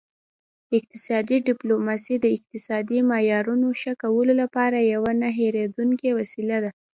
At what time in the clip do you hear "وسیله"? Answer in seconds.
6.19-6.57